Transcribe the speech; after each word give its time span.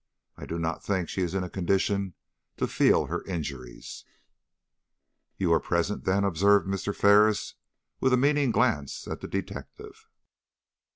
I 0.35 0.47
do 0.47 0.57
not 0.57 0.83
think 0.83 1.09
she 1.09 1.21
is 1.21 1.35
in 1.35 1.43
a 1.43 1.47
condition 1.47 2.15
to 2.57 2.65
feel 2.67 3.05
her 3.05 3.23
injuries." 3.25 4.03
"You 5.37 5.51
were 5.51 5.59
present, 5.59 6.05
then," 6.05 6.23
observed 6.23 6.67
Mr. 6.67 6.95
Ferris, 6.95 7.53
with 7.99 8.11
a 8.11 8.17
meaning 8.17 8.49
glance 8.49 9.07
at 9.07 9.21
the 9.21 9.27
detective. 9.27 10.09